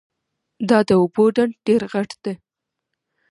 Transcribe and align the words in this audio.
دا 0.69 0.79
د 0.89 0.91
اوبو 0.99 1.23
ډنډ 1.35 1.53
ډېر 1.67 1.81
غټ 1.93 2.11
ده 2.23 2.33